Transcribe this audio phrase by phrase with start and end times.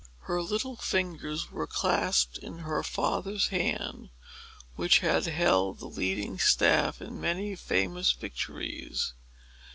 [0.21, 4.09] Her little fingers were clasped in her father's hand,
[4.75, 9.13] which had held the leading staff in many famous victories.